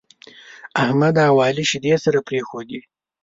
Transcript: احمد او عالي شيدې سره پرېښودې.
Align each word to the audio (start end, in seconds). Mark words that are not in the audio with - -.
احمد 0.83 1.15
او 1.29 1.35
عالي 1.43 1.63
شيدې 1.71 1.95
سره 2.05 2.19
پرېښودې. 2.27 2.79